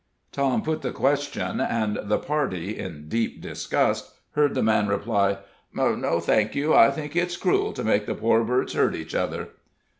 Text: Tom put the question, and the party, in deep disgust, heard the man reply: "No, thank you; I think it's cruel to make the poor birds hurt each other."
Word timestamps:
Tom 0.31 0.63
put 0.63 0.81
the 0.81 0.89
question, 0.89 1.59
and 1.59 1.99
the 2.05 2.17
party, 2.17 2.75
in 2.75 3.07
deep 3.07 3.39
disgust, 3.39 4.15
heard 4.31 4.55
the 4.55 4.63
man 4.63 4.87
reply: 4.87 5.37
"No, 5.75 6.19
thank 6.19 6.55
you; 6.55 6.73
I 6.73 6.89
think 6.89 7.15
it's 7.15 7.37
cruel 7.37 7.71
to 7.73 7.83
make 7.83 8.07
the 8.07 8.15
poor 8.15 8.43
birds 8.43 8.73
hurt 8.73 8.95
each 8.95 9.13
other." 9.13 9.49